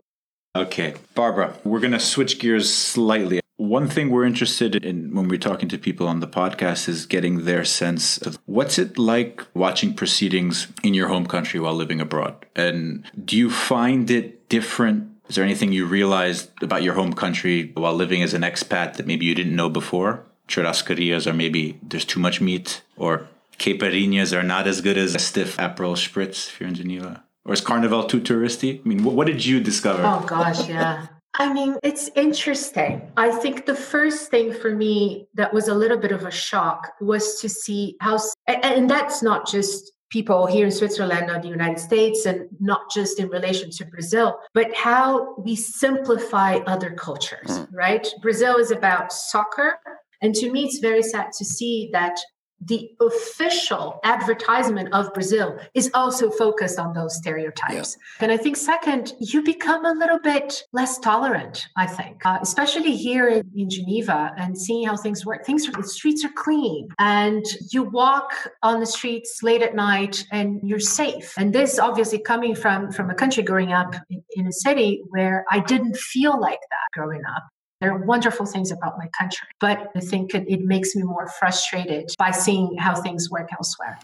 [0.55, 3.39] Okay, Barbara, we're going to switch gears slightly.
[3.57, 7.43] One thing we're interested in when we're talking to people on the podcast is getting
[7.43, 12.45] their sense of what's it like watching proceedings in your home country while living abroad?
[12.55, 15.09] And do you find it different?
[15.27, 19.05] Is there anything you realized about your home country while living as an expat that
[19.05, 20.25] maybe you didn't know before?
[20.49, 23.27] Churrascarias are maybe there's too much meat, or
[23.59, 27.23] caipirinhas are not as good as a stiff Aperol Spritz if you're in Geneva.
[27.45, 28.79] Or is Carnival too touristy?
[28.79, 30.03] I mean, what, what did you discover?
[30.03, 31.07] Oh gosh, yeah.
[31.35, 33.11] I mean, it's interesting.
[33.15, 36.93] I think the first thing for me that was a little bit of a shock
[36.99, 41.79] was to see how, and that's not just people here in Switzerland or the United
[41.79, 47.75] States, and not just in relation to Brazil, but how we simplify other cultures, hmm.
[47.75, 48.07] right?
[48.21, 49.79] Brazil is about soccer.
[50.21, 52.17] And to me, it's very sad to see that
[52.65, 57.97] the official advertisement of Brazil is also focused on those stereotypes.
[58.19, 62.95] And I think, second, you become a little bit less tolerant, I think, uh, especially
[62.95, 65.45] here in, in Geneva and seeing how things work.
[65.45, 70.25] Things are, the streets are clean and you walk on the streets late at night
[70.31, 71.33] and you're safe.
[71.37, 75.45] And this obviously coming from, from a country growing up in, in a city where
[75.49, 77.43] I didn't feel like that growing up.
[77.81, 81.27] There are wonderful things about my country, but I think it, it makes me more
[81.27, 83.99] frustrated by seeing how things work elsewhere.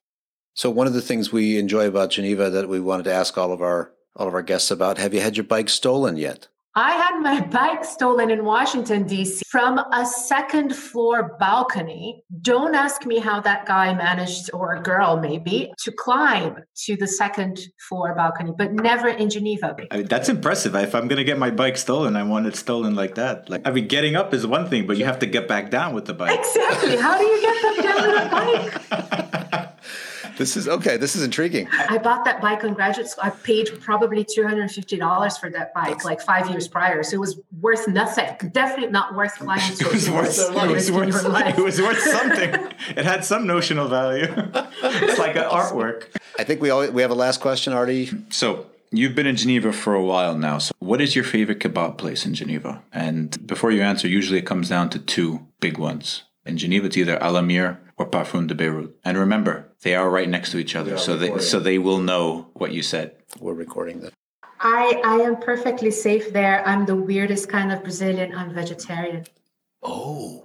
[0.54, 3.52] So one of the things we enjoy about Geneva that we wanted to ask all
[3.52, 6.48] of our all of our guests about, have you had your bike stolen yet?
[6.78, 9.44] I had my bike stolen in Washington, D.C.
[9.48, 12.24] from a second floor balcony.
[12.42, 17.08] Don't ask me how that guy managed, or a girl maybe, to climb to the
[17.08, 19.76] second floor balcony, but never in Geneva.
[19.90, 20.76] I mean, that's impressive.
[20.76, 23.50] If I'm going to get my bike stolen, I want it stolen like that.
[23.50, 25.94] Like, I mean, getting up is one thing, but you have to get back down
[25.94, 26.38] with the bike.
[26.38, 26.98] Exactly.
[26.98, 29.72] How do you get them down with a bike?
[30.38, 30.98] This is okay.
[30.98, 31.68] This is intriguing.
[31.72, 33.24] I bought that bike in graduate school.
[33.26, 37.04] I paid probably $250 for that bike like five years prior.
[37.04, 38.36] So it was worth nothing.
[38.52, 41.58] Definitely not worth climbing to It was worth, it was worth, life.
[41.58, 42.54] it was worth something.
[42.96, 44.28] It had some notional value.
[44.84, 46.06] it's like an artwork.
[46.38, 48.10] I think we always, we have a last question, Artie.
[48.30, 50.58] So, you've been in Geneva for a while now.
[50.58, 52.82] So, what is your favorite kebab place in Geneva?
[52.92, 56.24] And before you answer, usually it comes down to two big ones.
[56.46, 58.96] In Geneva, it's either Alamir or Parfum de Beirut.
[59.04, 62.48] And remember, they are right next to each other, so they so they will know
[62.54, 63.16] what you said.
[63.40, 64.14] We're recording that.
[64.60, 66.66] I, I am perfectly safe there.
[66.68, 68.34] I'm the weirdest kind of Brazilian.
[68.36, 69.26] I'm vegetarian.
[69.84, 70.44] Oh,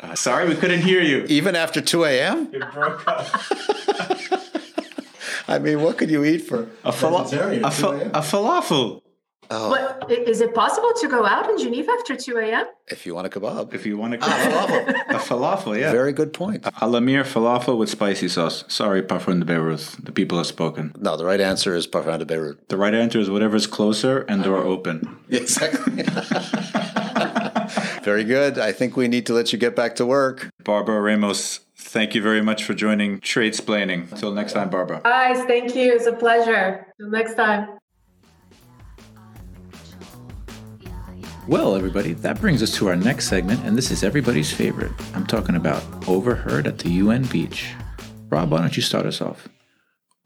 [0.00, 1.24] Uh, sorry, we couldn't hear you.
[1.28, 2.48] even after two a.m.
[2.52, 3.26] It broke up.
[5.48, 6.68] I mean, what could you eat for?
[6.84, 9.02] A, fala- Vegetarian, a, fa- a falafel.
[9.50, 12.66] Oh, But i- is it possible to go out in Geneva after 2 a.m.?
[12.90, 14.88] if you want a kebab, If you want to ah, falafel.
[15.10, 15.92] a falafel, yeah.
[15.92, 16.62] Very good point.
[16.62, 18.64] Alamir falafel with spicy sauce.
[18.68, 19.96] Sorry, Parfum de Beirut.
[20.02, 20.94] The people have spoken.
[20.98, 22.68] No, the right answer is Parfum de Beirut.
[22.68, 24.68] The right answer is whatever's closer and door uh-huh.
[24.68, 25.18] open.
[25.28, 26.02] Exactly.
[28.02, 28.58] Very good.
[28.58, 30.48] I think we need to let you get back to work.
[30.64, 34.10] Barbara Ramos, thank you very much for joining Trade Tradesplaining.
[34.10, 35.02] Until next time, Barbara.
[35.04, 35.92] Guys, thank you.
[35.92, 36.86] It's a pleasure.
[36.98, 37.78] Till next time.
[41.48, 44.92] Well, everybody, that brings us to our next segment, and this is everybody's favorite.
[45.14, 47.72] I'm talking about Overheard at the UN Beach.
[48.28, 49.48] Rob, why don't you start us off?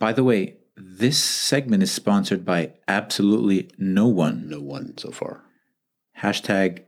[0.01, 4.49] By the way, this segment is sponsored by absolutely no one.
[4.49, 5.45] No one so far.
[6.19, 6.83] Hashtag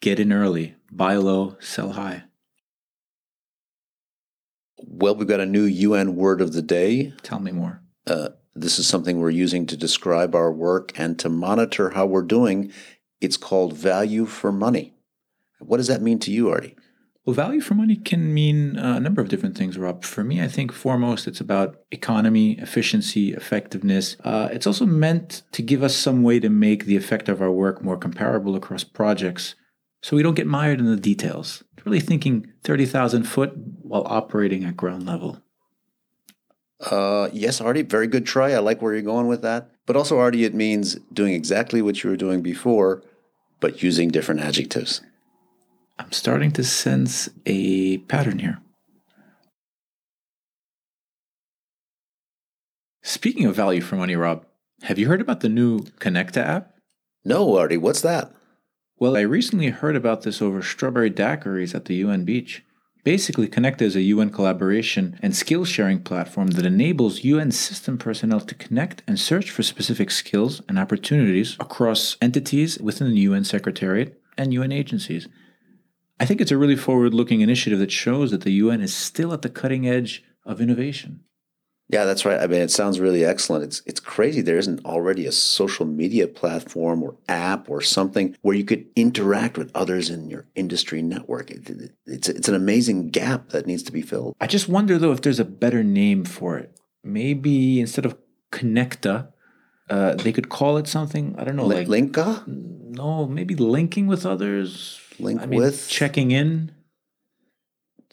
[0.00, 2.24] get in early, buy low, sell high.
[4.78, 7.12] Well, we've got a new UN word of the day.
[7.22, 7.82] Tell me more.
[8.04, 12.22] Uh, this is something we're using to describe our work and to monitor how we're
[12.22, 12.72] doing
[13.20, 14.94] It's called value for money.
[15.60, 16.76] What does that mean to you, Artie?
[17.26, 20.04] Well, value for money can mean uh, a number of different things, Rob.
[20.04, 24.16] For me, I think foremost it's about economy, efficiency, effectiveness.
[24.22, 27.50] Uh, it's also meant to give us some way to make the effect of our
[27.50, 29.56] work more comparable across projects
[30.02, 31.64] so we don't get mired in the details.
[31.76, 35.42] It's Really thinking 30,000 foot while operating at ground level.
[36.78, 38.52] Uh, yes, Artie, very good try.
[38.52, 39.72] I like where you're going with that.
[39.86, 43.02] But also, Artie, it means doing exactly what you were doing before,
[43.60, 45.00] but using different adjectives.
[45.98, 48.58] I'm starting to sense a pattern here.
[53.02, 54.44] Speaking of value for money, Rob,
[54.82, 56.74] have you heard about the new Connecta app?
[57.24, 58.32] No, Artie, what's that?
[58.98, 62.64] Well, I recently heard about this over strawberry daiquiris at the UN beach.
[63.06, 68.40] Basically, Connecta is a UN collaboration and skill sharing platform that enables UN system personnel
[68.40, 74.20] to connect and search for specific skills and opportunities across entities within the UN Secretariat
[74.36, 75.28] and UN agencies.
[76.18, 79.32] I think it's a really forward looking initiative that shows that the UN is still
[79.32, 81.20] at the cutting edge of innovation.
[81.88, 82.40] Yeah, that's right.
[82.40, 83.62] I mean, it sounds really excellent.
[83.64, 88.56] It's it's crazy there isn't already a social media platform or app or something where
[88.56, 91.50] you could interact with others in your industry network.
[91.52, 94.34] It, it- it's it's an amazing gap that needs to be filled.
[94.40, 96.76] I just wonder though if there's a better name for it.
[97.04, 98.16] Maybe instead of
[98.50, 99.28] Connecta,
[99.88, 101.36] uh, they could call it something.
[101.38, 104.98] I don't know, Li- like Linka, no, maybe linking with others.
[105.20, 105.88] Link I mean, with?
[105.88, 106.72] checking in,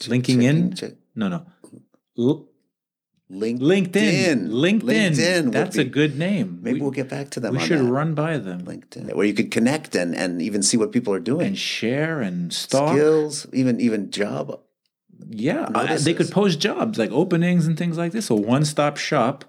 [0.07, 0.75] linking in.
[0.75, 1.45] Check- No, no,
[2.19, 2.47] L-
[3.33, 4.49] Link- LinkedIn.
[4.49, 4.81] LinkedIn.
[4.81, 5.43] LinkedIn.
[5.45, 6.59] would That's a good name.
[6.61, 7.53] Maybe we, will get back to them.
[7.55, 7.83] we should that.
[7.91, 11.19] run by them LinkedIn, where you could connect and, and even see what people are
[11.19, 11.47] doing.
[11.47, 12.93] and share and stalk.
[12.95, 14.59] Skills, even even job.
[15.29, 18.29] Yeah, uh, they could post jobs like openings and things like this.
[18.29, 19.45] A one-stop shop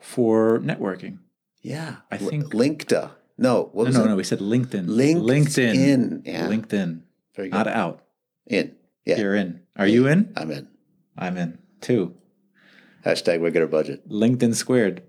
[0.00, 1.18] for networking.
[1.62, 3.10] Yeah, I think- LinkedIn.
[3.38, 4.08] No, what No, was no, it?
[4.08, 4.16] no.
[4.16, 4.86] We said LinkedIn.
[4.86, 5.22] LinkedIn.
[5.24, 6.22] LinkedIn.
[6.26, 6.46] Yeah.
[6.48, 7.00] LinkedIn.
[7.34, 7.56] Very good.
[7.56, 8.02] Not out.
[8.46, 8.74] in.
[9.04, 9.60] Yeah, You're in.
[9.76, 10.32] Are you in?
[10.36, 10.68] I'm in.
[11.16, 11.58] I'm in.
[11.80, 12.14] Two.
[13.04, 14.08] Hashtag regular budget.
[14.08, 15.02] LinkedIn squared.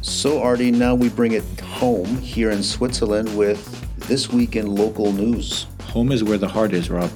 [0.00, 3.60] So, Artie, now we bring it home here in Switzerland with
[4.06, 5.66] this week in local news.
[5.90, 7.10] Home is where the heart is, Rob.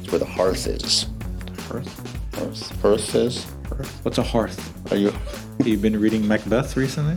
[0.00, 1.06] It's where the hearth is.
[1.68, 2.34] Hearth?
[2.36, 3.44] Hearth, hearth is.
[3.68, 4.00] Hearth.
[4.04, 4.92] What's a hearth?
[4.92, 5.10] Are you?
[5.10, 7.16] Have you been reading Macbeth recently?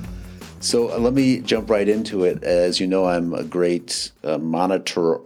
[0.60, 2.44] So uh, let me jump right into it.
[2.44, 5.18] As you know, I'm a great uh, monitor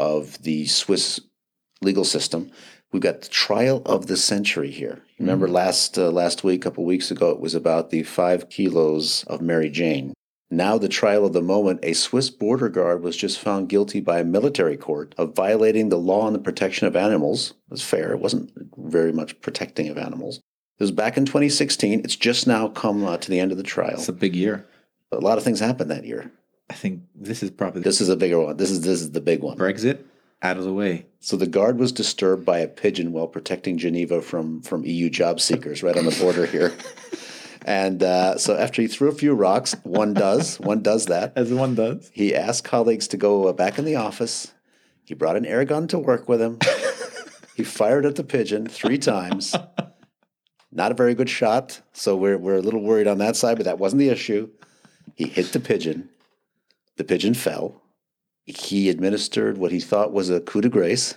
[0.00, 1.20] of the Swiss
[1.80, 2.50] legal system.
[2.92, 5.02] We've got the trial of the century here.
[5.16, 8.48] You Remember last uh, last week, a couple weeks ago, it was about the five
[8.50, 10.12] kilos of Mary Jane.
[10.50, 14.20] Now, the trial of the moment, a Swiss border guard was just found guilty by
[14.20, 17.50] a military court of violating the law on the protection of animals.
[17.50, 18.12] It was fair.
[18.12, 20.40] It wasn't very much protecting of animals.
[20.78, 22.00] It was back in 2016.
[22.00, 23.94] It's just now come uh, to the end of the trial.
[23.94, 24.66] It's a big year.
[25.12, 26.32] A lot of things happened that year.
[26.68, 28.56] I think this is probably This is a bigger one.
[28.56, 29.56] This is this is the big one.
[29.56, 30.00] Brexit
[30.42, 31.06] out of the way.
[31.20, 35.40] So the guard was disturbed by a pigeon while protecting Geneva from from EU job
[35.40, 36.72] seekers right on the border here.
[37.64, 41.32] And uh, so after he threw a few rocks, one does, one does that.
[41.34, 42.10] As one does.
[42.12, 44.52] He asked colleagues to go uh, back in the office.
[45.04, 46.58] He brought an air gun to work with him.
[47.56, 49.54] he fired at the pigeon three times.
[50.76, 53.64] Not a very good shot, so we're we're a little worried on that side, but
[53.64, 54.50] that wasn't the issue.
[55.14, 56.08] He hit the pigeon.
[56.96, 57.80] The pigeon fell.
[58.44, 61.16] He administered what he thought was a coup de grace,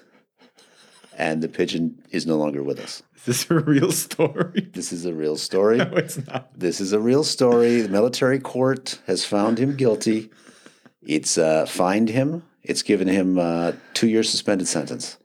[1.18, 3.02] and the pigeon is no longer with us.
[3.16, 4.70] Is this a real story?
[4.74, 5.78] This is a real story.
[5.88, 6.58] No, it's not.
[6.58, 7.82] This is a real story.
[7.82, 10.30] The military court has found him guilty.
[11.02, 12.44] It's uh, fined him.
[12.62, 15.18] It's given him uh, two year suspended sentence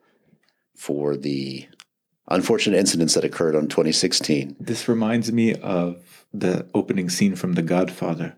[0.74, 1.68] for the
[2.28, 4.56] unfortunate incidents that occurred on 2016.
[4.60, 8.36] This reminds me of the opening scene from The Godfather.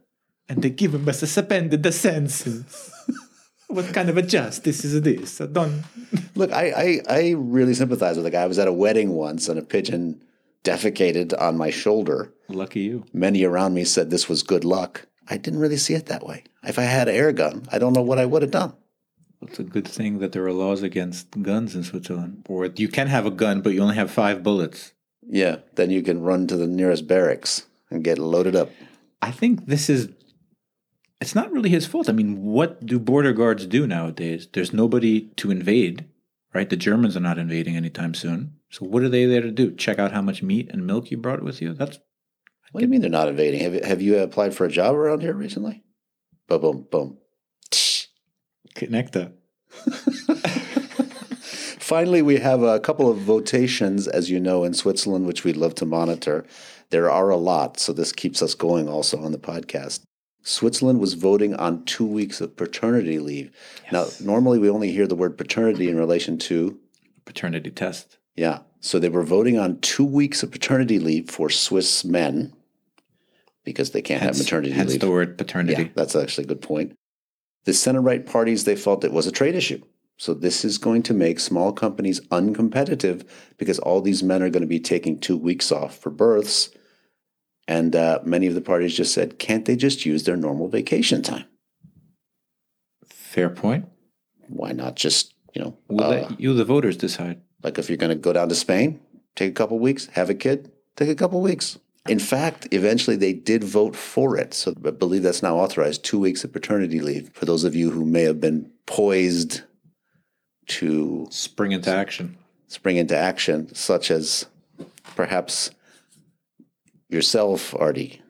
[0.48, 2.90] And they give him a suspended sentence.
[3.68, 5.40] what kind of a justice is this?
[5.40, 5.84] I don't.
[6.34, 8.42] Look, I, I, I really sympathize with the guy.
[8.42, 10.22] I was at a wedding once and a pigeon
[10.64, 12.32] defecated on my shoulder.
[12.48, 13.04] Lucky you.
[13.12, 15.06] Many around me said this was good luck.
[15.28, 16.44] I didn't really see it that way.
[16.62, 18.74] If I had an air gun, I don't know what I would have done.
[19.44, 22.44] It's a good thing that there are laws against guns in Switzerland.
[22.48, 24.92] Or you can have a gun, but you only have five bullets.
[25.26, 28.70] Yeah, then you can run to the nearest barracks and get loaded up.
[29.22, 30.10] I think this is.
[31.20, 32.08] It's not really his fault.
[32.08, 34.48] I mean, what do border guards do nowadays?
[34.52, 36.06] There's nobody to invade,
[36.52, 36.68] right?
[36.68, 38.56] The Germans are not invading anytime soon.
[38.70, 39.74] So what are they there to do?
[39.74, 41.72] Check out how much meat and milk you brought with you?
[41.72, 41.98] That's
[42.72, 43.60] What do you mean they're not invading?
[43.60, 45.84] Have, have you applied for a job around here recently?
[46.48, 47.18] Boom, boom, boom.
[48.74, 49.32] Connecta.
[51.80, 55.74] Finally, we have a couple of votations, as you know, in Switzerland, which we'd love
[55.76, 56.44] to monitor.
[56.90, 60.00] There are a lot, so this keeps us going also on the podcast.
[60.42, 63.50] Switzerland was voting on two weeks of paternity leave.
[63.92, 66.78] Now, normally we only hear the word paternity in relation to,
[67.24, 68.18] Paternity test.
[68.36, 68.60] yeah.
[68.80, 72.52] So they were voting on two weeks of paternity leave for Swiss men
[73.64, 75.00] because they can't Hence, have maternity hence leave.
[75.00, 75.84] the word paternity.
[75.84, 76.94] Yeah, that's actually a good point.
[77.64, 79.82] The center right parties, they felt it was a trade issue.
[80.16, 83.26] So this is going to make small companies uncompetitive
[83.58, 86.70] because all these men are going to be taking two weeks off for births.
[87.66, 91.22] And uh, many of the parties just said, can't they just use their normal vacation
[91.22, 91.46] time?
[93.06, 93.86] Fair point.
[94.48, 97.40] Why not just, you know, We'll uh, let you, the voters, decide.
[97.62, 99.00] like if you're going to go down to Spain,
[99.34, 101.78] take a couple weeks, have a kid, take a couple weeks.
[102.08, 104.52] In fact, eventually they did vote for it.
[104.52, 107.90] So I believe that's now authorized two weeks of paternity leave for those of you
[107.90, 109.62] who may have been poised
[110.66, 112.36] to Spring into action.
[112.68, 114.46] spring into action, such as
[115.16, 115.70] perhaps
[117.08, 118.20] yourself, Artie.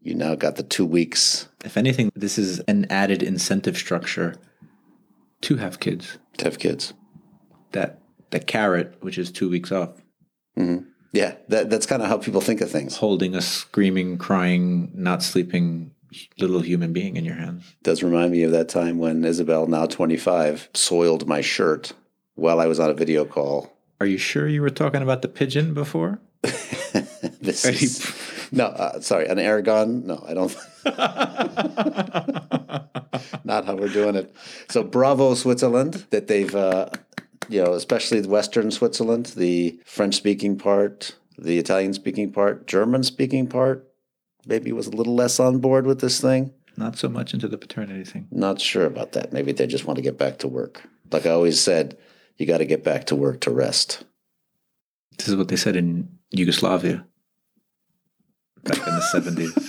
[0.00, 4.34] You now got the two weeks If anything, this is an added incentive structure
[5.42, 6.18] to have kids.
[6.36, 6.92] to have kids.
[7.72, 10.02] That the carrot, which is two weeks off,
[10.58, 10.84] mm-hmm.
[11.14, 12.96] Yeah, that, that's kind of how people think of things.
[12.96, 15.92] holding a screaming, crying, not sleeping
[16.40, 17.76] little human being in your hands.
[17.84, 21.92] does remind me of that time when Isabel, now 25, soiled my shirt
[22.34, 23.72] while I was on a video call.
[24.00, 26.18] Are you sure you were talking about the pigeon before?
[27.40, 28.14] This is,
[28.52, 30.06] no, uh, sorry, an air gun.
[30.06, 30.56] No, I don't.
[33.44, 34.34] Not how we're doing it.
[34.70, 36.88] So bravo, Switzerland, that they've, uh,
[37.48, 43.88] you know, especially the Western Switzerland, the French-speaking part, the Italian-speaking part, German-speaking part,
[44.46, 46.52] maybe was a little less on board with this thing.
[46.76, 48.26] Not so much into the paternity thing.
[48.30, 49.32] Not sure about that.
[49.32, 50.82] Maybe they just want to get back to work.
[51.10, 51.96] Like I always said,
[52.36, 54.04] you got to get back to work to rest.
[55.16, 57.06] This is what they said in Yugoslavia
[58.64, 59.00] back in the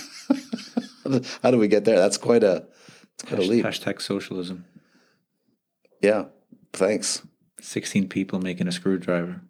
[1.06, 1.40] 70s.
[1.42, 1.98] How do we get there?
[1.98, 2.66] That's quite a,
[3.14, 3.64] it's quite a leap.
[3.64, 4.64] Hashtag socialism.
[6.02, 6.24] Yeah.
[6.72, 7.22] Thanks.
[7.66, 9.40] 16 people making a screwdriver.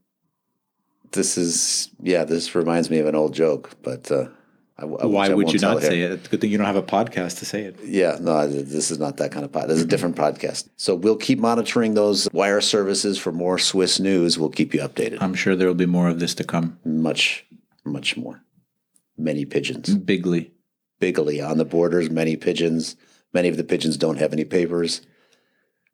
[1.13, 4.29] This is, yeah, this reminds me of an old joke, but uh,
[4.79, 6.13] I, I, Why would you not say it?
[6.13, 7.77] It's a good thing you don't have a podcast to say it.
[7.85, 9.69] Yeah, no, this is not that kind of podcast.
[9.69, 10.69] This is a different podcast.
[10.77, 14.39] So we'll keep monitoring those wire services for more Swiss news.
[14.39, 15.19] We'll keep you updated.
[15.21, 16.79] I'm sure there will be more of this to come.
[16.85, 17.45] Much,
[17.85, 18.43] much more.
[19.19, 19.95] Many pigeons.
[19.95, 20.51] Bigly.
[21.01, 22.97] Bigly on the borders, many pigeons.
[23.35, 25.03] Many of the pigeons don't have any papers.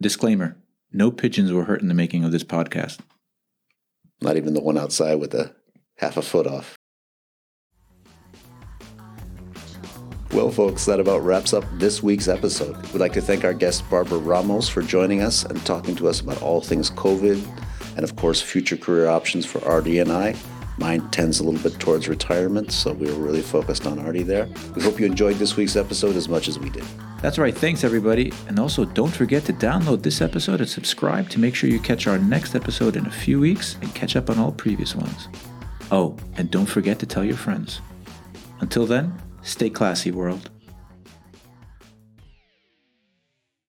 [0.01, 0.57] Disclaimer
[0.93, 2.99] no pigeons were hurt in the making of this podcast.
[4.21, 5.55] Not even the one outside with a
[5.99, 6.77] half a foot off.
[10.33, 12.75] Well, folks, that about wraps up this week's episode.
[12.93, 16.21] We'd like to thank our guest, Barbara Ramos, for joining us and talking to us
[16.21, 17.45] about all things COVID
[17.97, 20.35] and, of course, future career options for Artie and I.
[20.79, 24.49] Mine tends a little bit towards retirement, so we were really focused on Artie there.
[24.75, 26.85] We hope you enjoyed this week's episode as much as we did.
[27.23, 27.57] That's right.
[27.57, 28.33] Thanks, everybody.
[28.49, 32.09] And also, don't forget to download this episode and subscribe to make sure you catch
[32.09, 35.29] our next episode in a few weeks and catch up on all previous ones.
[35.93, 37.81] Oh, and don't forget to tell your friends.
[38.61, 40.51] Until then, stay classy, world.